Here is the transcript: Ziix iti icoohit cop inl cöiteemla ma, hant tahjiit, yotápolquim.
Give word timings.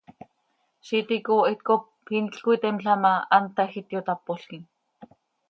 Ziix 0.87 0.93
iti 0.99 1.13
icoohit 1.19 1.61
cop 1.67 1.83
inl 2.17 2.39
cöiteemla 2.47 2.93
ma, 3.03 3.13
hant 3.35 3.53
tahjiit, 3.55 3.87
yotápolquim. 3.95 4.63